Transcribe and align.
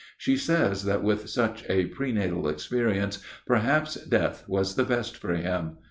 She 0.17 0.35
says 0.35 0.83
that 0.85 1.03
with 1.03 1.29
such 1.29 1.63
a 1.69 1.85
prenatal 1.85 2.47
experience 2.49 3.23
perhaps 3.45 3.93
death 4.03 4.43
was 4.47 4.73
the 4.75 4.83
best 4.83 5.15
for 5.15 5.35
him. 5.35 5.77